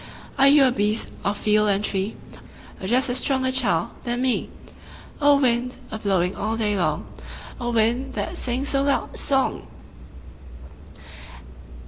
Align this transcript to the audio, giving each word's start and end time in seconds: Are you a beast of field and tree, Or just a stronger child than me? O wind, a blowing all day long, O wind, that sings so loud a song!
Are 0.39 0.47
you 0.47 0.65
a 0.65 0.71
beast 0.71 1.11
of 1.23 1.37
field 1.37 1.69
and 1.69 1.85
tree, 1.85 2.15
Or 2.81 2.87
just 2.87 3.07
a 3.07 3.13
stronger 3.13 3.51
child 3.51 3.91
than 4.03 4.23
me? 4.23 4.49
O 5.21 5.39
wind, 5.39 5.77
a 5.91 5.99
blowing 5.99 6.35
all 6.35 6.57
day 6.57 6.75
long, 6.75 7.05
O 7.59 7.69
wind, 7.69 8.13
that 8.15 8.35
sings 8.35 8.69
so 8.69 8.81
loud 8.81 9.13
a 9.13 9.17
song! 9.19 9.67